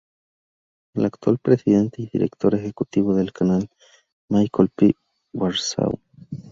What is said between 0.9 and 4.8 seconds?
El actual presidente y director ejecutivo del canal es Michael